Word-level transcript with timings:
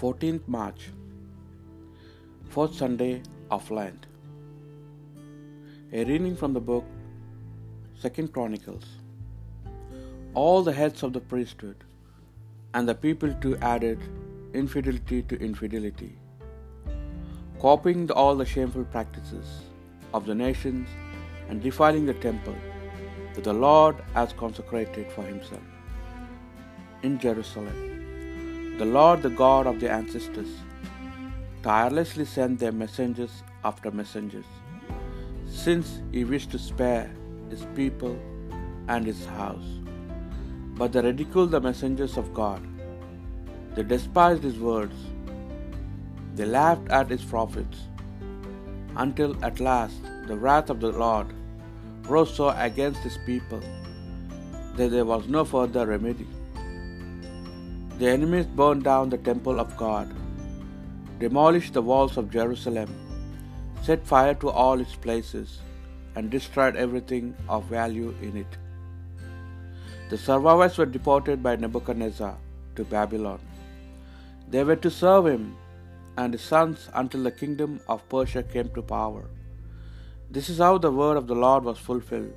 14th 0.00 0.48
March, 0.48 0.82
fourth 2.48 2.74
Sunday 2.74 3.20
of 3.50 3.70
Lent. 3.70 4.06
A 5.92 6.04
reading 6.04 6.34
from 6.34 6.54
the 6.54 6.62
book 6.68 6.86
Second 8.04 8.32
Chronicles. 8.32 8.86
All 10.32 10.62
the 10.62 10.72
heads 10.72 11.02
of 11.02 11.12
the 11.12 11.20
priesthood 11.20 11.84
and 12.72 12.88
the 12.88 12.94
people 12.94 13.34
too 13.42 13.58
added 13.58 13.98
infidelity 14.54 15.20
to 15.24 15.38
infidelity, 15.38 16.16
copying 17.58 18.10
all 18.12 18.34
the 18.34 18.46
shameful 18.46 18.86
practices 18.96 19.46
of 20.14 20.24
the 20.24 20.34
nations 20.34 20.88
and 21.50 21.62
defiling 21.62 22.06
the 22.06 22.14
temple 22.14 22.56
that 23.34 23.44
the 23.44 23.52
Lord 23.52 23.96
has 24.14 24.32
consecrated 24.32 25.12
for 25.12 25.24
himself 25.24 25.60
in 27.02 27.18
Jerusalem. 27.18 28.09
The 28.80 28.86
Lord, 28.86 29.20
the 29.20 29.28
God 29.28 29.66
of 29.66 29.78
their 29.78 29.92
ancestors, 29.92 30.52
tirelessly 31.62 32.24
sent 32.24 32.60
their 32.60 32.72
messengers 32.72 33.42
after 33.62 33.90
messengers, 33.90 34.46
since 35.64 35.90
he 36.12 36.22
wished 36.24 36.50
to 36.52 36.58
spare 36.58 37.10
his 37.50 37.66
people 37.74 38.16
and 38.88 39.04
his 39.04 39.26
house. 39.26 39.68
But 40.78 40.94
they 40.94 41.02
ridiculed 41.02 41.50
the 41.50 41.60
messengers 41.60 42.16
of 42.16 42.32
God. 42.32 42.66
They 43.74 43.82
despised 43.82 44.42
his 44.42 44.58
words. 44.70 44.96
They 46.34 46.46
laughed 46.46 46.88
at 46.88 47.10
his 47.10 47.22
prophets, 47.36 47.86
until 48.96 49.36
at 49.44 49.60
last 49.60 50.10
the 50.26 50.38
wrath 50.38 50.70
of 50.70 50.80
the 50.80 50.92
Lord 51.06 51.26
rose 52.08 52.34
so 52.34 52.48
against 52.70 53.00
his 53.00 53.18
people 53.26 53.60
that 54.76 54.90
there 54.90 55.10
was 55.14 55.28
no 55.28 55.44
further 55.44 55.86
remedy. 55.86 56.30
The 58.00 58.08
enemies 58.08 58.46
burned 58.58 58.84
down 58.84 59.10
the 59.12 59.18
temple 59.18 59.60
of 59.60 59.76
God, 59.80 60.12
demolished 61.22 61.74
the 61.74 61.82
walls 61.88 62.14
of 62.20 62.30
Jerusalem, 62.36 62.90
set 63.86 64.06
fire 64.12 64.36
to 64.42 64.48
all 64.60 64.80
its 64.84 64.94
places, 65.06 65.48
and 66.14 66.30
destroyed 66.34 66.76
everything 66.84 67.26
of 67.46 67.66
value 67.74 68.14
in 68.22 68.38
it. 68.42 68.56
The 70.08 70.16
survivors 70.16 70.78
were 70.78 70.90
deported 70.96 71.42
by 71.42 71.56
Nebuchadnezzar 71.56 72.34
to 72.76 72.84
Babylon. 72.96 73.40
They 74.48 74.64
were 74.64 74.80
to 74.86 74.98
serve 75.02 75.26
him 75.26 75.44
and 76.16 76.32
his 76.32 76.46
sons 76.52 76.88
until 76.94 77.22
the 77.24 77.38
kingdom 77.42 77.80
of 77.86 78.08
Persia 78.08 78.42
came 78.54 78.70
to 78.78 78.90
power. 78.98 79.24
This 80.30 80.48
is 80.48 80.58
how 80.66 80.74
the 80.78 80.96
word 81.02 81.18
of 81.18 81.26
the 81.26 81.40
Lord 81.46 81.64
was 81.64 81.88
fulfilled 81.90 82.32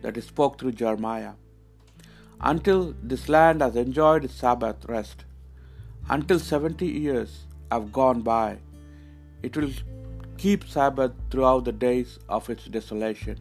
that 0.00 0.16
he 0.16 0.22
spoke 0.22 0.58
through 0.58 0.78
Jeremiah. 0.84 1.34
Until 2.40 2.94
this 3.02 3.28
land 3.28 3.62
has 3.62 3.76
enjoyed 3.76 4.24
its 4.24 4.34
Sabbath 4.34 4.84
rest, 4.88 5.24
until 6.08 6.38
seventy 6.38 6.86
years 6.86 7.46
have 7.72 7.92
gone 7.92 8.20
by, 8.22 8.58
it 9.42 9.56
will 9.56 9.70
keep 10.36 10.68
Sabbath 10.68 11.12
throughout 11.30 11.64
the 11.64 11.72
days 11.72 12.18
of 12.28 12.50
its 12.50 12.66
desolation. 12.66 13.38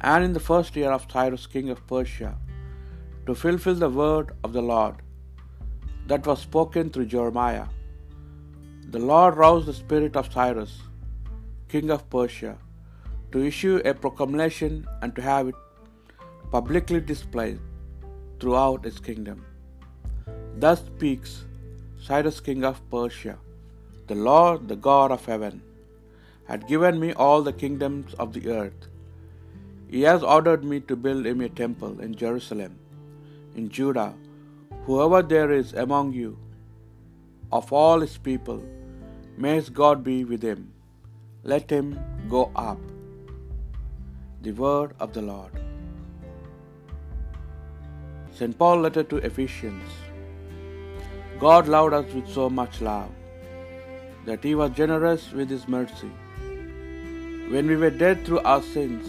And 0.00 0.24
in 0.24 0.32
the 0.32 0.40
first 0.40 0.74
year 0.74 0.90
of 0.90 1.06
Cyrus 1.10 1.46
king 1.46 1.68
of 1.70 1.86
Persia, 1.86 2.36
to 3.26 3.34
fulfill 3.34 3.74
the 3.74 3.90
word 3.90 4.32
of 4.42 4.52
the 4.52 4.62
Lord 4.62 4.96
that 6.06 6.26
was 6.26 6.40
spoken 6.40 6.90
through 6.90 7.06
Jeremiah, 7.06 7.66
the 8.88 8.98
Lord 8.98 9.36
roused 9.36 9.66
the 9.66 9.74
spirit 9.74 10.16
of 10.16 10.32
Cyrus, 10.32 10.80
king 11.68 11.90
of 11.90 12.08
Persia, 12.08 12.56
to 13.32 13.44
issue 13.44 13.82
a 13.84 13.92
proclamation 13.92 14.86
and 15.02 15.14
to 15.14 15.22
have 15.22 15.48
it 15.48 15.54
publicly 16.54 17.00
displayed 17.00 17.60
throughout 18.40 18.84
his 18.88 18.98
kingdom. 19.08 19.38
Thus 20.64 20.80
speaks 20.90 21.32
Cyrus, 22.06 22.40
king 22.48 22.64
of 22.70 22.82
Persia 22.90 23.36
The 24.10 24.18
Lord, 24.28 24.68
the 24.72 24.80
God 24.88 25.10
of 25.14 25.24
heaven, 25.30 25.56
had 26.50 26.68
given 26.72 27.00
me 27.04 27.08
all 27.24 27.42
the 27.46 27.56
kingdoms 27.62 28.14
of 28.24 28.32
the 28.36 28.44
earth. 28.58 28.82
He 29.94 30.02
has 30.10 30.22
ordered 30.36 30.62
me 30.70 30.78
to 30.90 30.96
build 31.06 31.26
him 31.30 31.40
a 31.46 31.48
temple 31.62 32.00
in 32.06 32.14
Jerusalem, 32.22 32.72
in 33.58 33.68
Judah. 33.78 34.12
Whoever 34.86 35.20
there 35.34 35.50
is 35.60 35.72
among 35.84 36.12
you, 36.22 36.32
of 37.58 37.72
all 37.82 38.00
his 38.06 38.16
people, 38.30 38.62
may 39.44 39.54
his 39.56 39.70
God 39.82 40.04
be 40.10 40.18
with 40.32 40.42
him. 40.52 40.62
Let 41.52 41.76
him 41.78 41.88
go 42.36 42.42
up. 42.54 42.82
The 44.42 44.52
word 44.64 44.92
of 45.00 45.12
the 45.16 45.22
Lord. 45.32 45.65
St. 48.38 48.58
Paul 48.58 48.80
letter 48.80 49.02
to 49.02 49.16
Ephesians. 49.16 49.92
God 51.40 51.68
loved 51.68 51.94
us 51.94 52.12
with 52.12 52.28
so 52.28 52.50
much 52.50 52.82
love 52.82 53.10
that 54.26 54.44
he 54.44 54.54
was 54.54 54.72
generous 54.72 55.32
with 55.32 55.48
his 55.48 55.66
mercy. 55.66 56.10
When 57.54 57.66
we 57.66 57.76
were 57.76 57.94
dead 58.02 58.26
through 58.26 58.40
our 58.40 58.60
sins, 58.60 59.08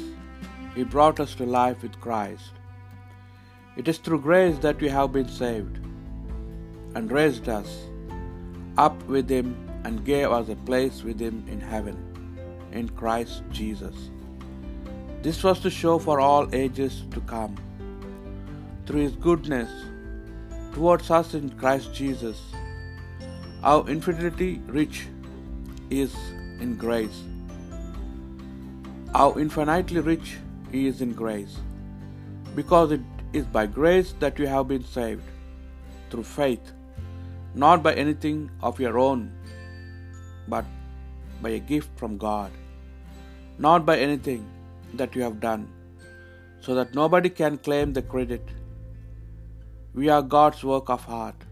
he 0.76 0.86
brought 0.86 1.20
us 1.20 1.36
to 1.36 1.46
life 1.46 1.82
with 1.82 2.00
Christ. 2.00 2.52
It 3.76 3.90
is 3.90 3.98
through 3.98 4.22
grace 4.22 4.58
that 4.60 4.80
we 4.80 4.88
have 4.88 5.12
been 5.12 5.28
saved, 5.28 5.78
and 6.96 7.12
raised 7.12 7.50
us 7.50 7.78
up 8.78 9.04
with 9.08 9.30
him 9.30 9.54
and 9.84 10.06
gave 10.06 10.32
us 10.32 10.48
a 10.48 10.56
place 10.72 11.04
with 11.04 11.20
him 11.20 11.46
in 11.50 11.60
heaven, 11.60 11.98
in 12.72 12.90
Christ 12.90 13.44
Jesus. 13.52 14.10
This 15.22 15.44
was 15.44 15.60
to 15.62 15.70
show 15.70 16.00
for 16.00 16.20
all 16.22 16.48
ages 16.56 17.04
to 17.12 17.20
come, 17.22 17.58
through 18.88 19.02
his 19.02 19.16
goodness 19.28 19.70
towards 20.74 21.12
us 21.12 21.34
in 21.34 21.50
Christ 21.62 21.94
Jesus, 21.94 22.42
how 23.62 23.86
infinitely 23.88 24.62
rich 24.68 25.08
is 25.90 26.16
in 26.62 26.78
grace, 26.78 27.22
how 29.14 29.38
infinitely 29.38 30.00
rich 30.00 30.38
he 30.72 30.88
is 30.88 31.02
in 31.02 31.14
grace, 31.14 31.58
because 32.56 32.92
it 32.92 33.02
is 33.34 33.46
by 33.46 33.66
grace 33.66 34.14
that 34.20 34.40
you 34.40 34.48
have 34.48 34.68
been 34.70 34.86
saved, 34.86 35.24
through 36.10 36.24
faith, 36.24 36.72
not 37.56 37.84
by 37.84 37.94
anything 37.94 38.50
of 38.62 38.80
your 38.80 38.98
own, 38.98 39.32
but 40.48 40.66
by 41.42 41.50
a 41.50 41.60
gift 41.60 41.90
from 41.98 42.18
God, 42.18 42.52
not 43.58 43.86
by 43.86 43.98
anything 43.98 44.48
that 44.94 45.14
you 45.16 45.22
have 45.24 45.42
done, 45.42 45.68
so 46.62 46.74
that 46.76 46.96
nobody 46.96 47.30
can 47.30 47.58
claim 47.58 47.92
the 47.92 48.02
credit. 48.02 48.48
We 49.98 50.10
are 50.14 50.24
God's 50.34 50.64
work 50.70 50.90
of 50.94 51.06
art, 51.20 51.44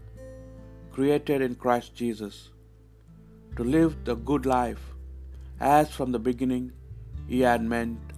created 0.96 1.40
in 1.46 1.54
Christ 1.62 1.88
Jesus, 2.00 2.36
to 3.56 3.64
live 3.76 3.94
the 4.08 4.14
good 4.28 4.44
life 4.52 4.82
as 5.76 5.94
from 5.96 6.12
the 6.12 6.20
beginning 6.26 6.66
He 7.30 7.40
had 7.46 7.64
meant 7.72 8.12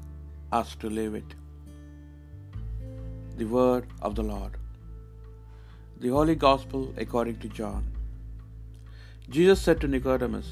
us 0.58 0.74
to 0.82 0.90
live 0.98 1.14
it. 1.20 1.30
The 3.38 3.46
Word 3.54 3.86
of 4.02 4.16
the 4.18 4.26
Lord. 4.32 4.58
The 6.02 6.12
Holy 6.16 6.36
Gospel 6.48 6.82
according 7.04 7.38
to 7.44 7.48
John. 7.60 7.84
Jesus 9.36 9.62
said 9.62 9.80
to 9.80 9.88
Nicodemus, 9.94 10.50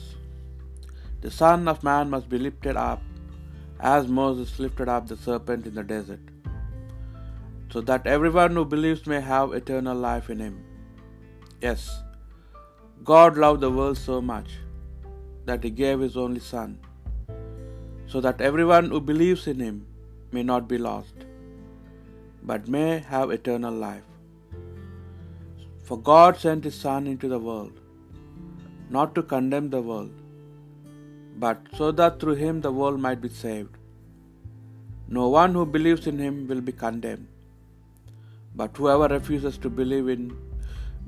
The 1.26 1.34
Son 1.42 1.68
of 1.74 1.84
Man 1.90 2.08
must 2.16 2.30
be 2.30 2.40
lifted 2.46 2.78
up 2.88 3.02
as 3.78 4.08
Moses 4.22 4.58
lifted 4.66 4.88
up 4.96 5.06
the 5.06 5.18
serpent 5.28 5.66
in 5.66 5.76
the 5.80 5.86
desert, 5.94 6.24
so 7.72 7.80
that 7.90 8.06
everyone 8.14 8.54
who 8.58 8.64
believes 8.74 9.06
may 9.12 9.20
have 9.32 9.56
eternal 9.60 9.98
life 10.08 10.28
in 10.34 10.40
him. 10.46 10.56
Yes, 11.66 11.82
God 13.12 13.36
loved 13.44 13.62
the 13.64 13.70
world 13.78 13.98
so 13.98 14.16
much 14.32 14.50
that 15.48 15.64
he 15.66 15.70
gave 15.82 16.00
his 16.04 16.16
only 16.24 16.42
Son, 16.52 16.70
so 18.12 18.20
that 18.26 18.40
everyone 18.48 18.88
who 18.92 19.00
believes 19.12 19.44
in 19.52 19.60
him 19.66 19.76
may 20.34 20.44
not 20.50 20.64
be 20.72 20.78
lost, 20.90 21.16
but 22.50 22.72
may 22.76 22.90
have 23.14 23.34
eternal 23.38 23.76
life. 23.88 24.06
For 25.88 25.98
God 26.12 26.38
sent 26.44 26.64
his 26.68 26.78
Son 26.86 27.02
into 27.12 27.28
the 27.34 27.42
world, 27.48 27.74
not 28.96 29.14
to 29.16 29.22
condemn 29.34 29.68
the 29.74 29.84
world, 29.90 30.14
but 31.44 31.58
so 31.78 31.86
that 32.00 32.18
through 32.20 32.38
him 32.44 32.60
the 32.66 32.74
world 32.80 32.98
might 33.06 33.20
be 33.26 33.32
saved. 33.44 33.74
No 35.18 35.24
one 35.40 35.52
who 35.56 35.64
believes 35.76 36.06
in 36.10 36.18
him 36.26 36.36
will 36.50 36.62
be 36.68 36.76
condemned, 36.84 37.28
but 38.56 38.76
whoever 38.76 39.06
refuses 39.14 39.58
to 39.64 39.70
believe 39.70 40.08
in 40.08 40.22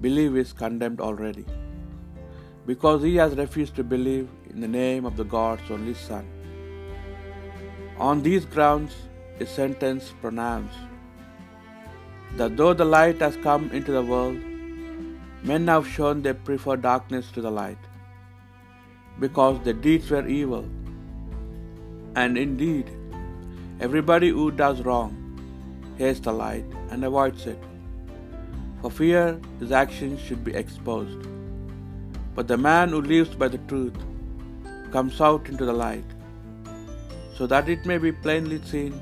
believe 0.01 0.37
is 0.37 0.53
condemned 0.53 1.01
already, 1.01 1.45
because 2.67 3.03
he 3.03 3.17
has 3.17 3.35
refused 3.35 3.75
to 3.75 3.85
believe 3.93 4.29
in 4.51 4.61
the 4.61 4.69
name 4.69 5.05
of 5.05 5.17
the 5.17 5.25
God's 5.25 5.71
only 5.77 5.95
Son. 5.95 6.27
On 7.99 8.23
these 8.23 8.45
grounds 8.45 8.95
is 9.41 9.49
sentence 9.49 10.13
pronounced 10.21 10.79
that 12.37 12.57
though 12.57 12.75
the 12.75 12.85
light 12.85 13.21
has 13.21 13.37
come 13.37 13.71
into 13.71 13.93
the 13.93 14.03
world, 14.03 14.39
men 15.43 15.67
have 15.67 15.89
shown 15.89 16.23
they 16.23 16.33
prefer 16.33 16.77
darkness 16.77 17.31
to 17.33 17.41
the 17.41 17.51
light 17.51 17.79
because 19.19 19.63
their 19.65 19.73
deeds 19.73 20.11
were 20.11 20.27
evil. 20.27 20.69
And 22.15 22.37
indeed, 22.37 22.91
everybody 23.81 24.29
who 24.29 24.51
does 24.51 24.83
wrong 24.83 25.17
hates 25.99 26.21
the 26.27 26.33
light 26.33 26.65
and 26.91 27.05
avoids 27.09 27.45
it, 27.53 27.63
for 28.81 28.91
fear 29.01 29.25
his 29.61 29.73
actions 29.83 30.21
should 30.27 30.43
be 30.49 30.55
exposed. 30.63 31.27
But 32.37 32.49
the 32.53 32.61
man 32.71 32.91
who 32.95 33.01
lives 33.15 33.35
by 33.43 33.49
the 33.55 33.63
truth 33.73 33.99
comes 34.97 35.21
out 35.29 35.49
into 35.53 35.65
the 35.71 35.79
light, 35.85 36.11
so 37.37 37.47
that 37.53 37.69
it 37.75 37.87
may 37.91 37.99
be 37.99 38.13
plainly 38.27 38.61
seen 38.73 38.95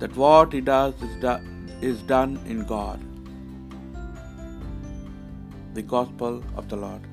that 0.00 0.16
what 0.24 0.52
he 0.52 0.60
does 0.74 0.94
is, 1.06 1.14
do- 1.24 1.42
is 1.90 2.02
done 2.14 2.32
in 2.54 2.60
God. 2.74 3.00
The 5.78 5.84
Gospel 5.96 6.42
of 6.56 6.68
the 6.72 6.78
Lord. 6.84 7.11